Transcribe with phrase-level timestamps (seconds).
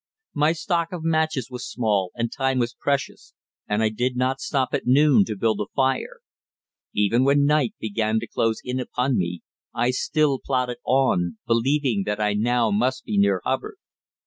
[0.33, 3.35] My stock of matches was small and time was precious,
[3.69, 6.21] and I did not stop at noon to build a fire.
[6.95, 9.41] Even when night began to close in upon me
[9.75, 13.75] I still plodded on, believing that I now must be near Hubbard.